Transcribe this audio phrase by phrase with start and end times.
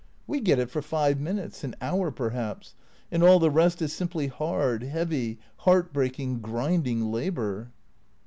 [0.25, 2.73] We get it for five minutes, an hour, perhaps,
[3.11, 7.69] and all the rest is simply hard, heavy, heartbreaking, grinding labour."